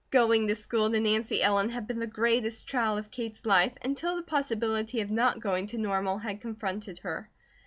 [0.09, 4.15] Going to school to Nancy Ellen had been the greatest trial of Kate's life, until
[4.15, 7.29] the possibility of not going to Normal had confronted her.